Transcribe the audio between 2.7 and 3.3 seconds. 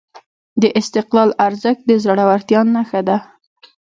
نښه ده.